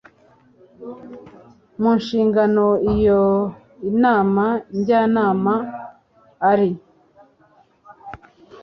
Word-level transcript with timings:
mu 1.81 1.91
nshingano 1.99 2.67
iyo 2.93 3.21
inama 3.89 4.45
njyanama 4.77 5.53
ari 6.49 6.69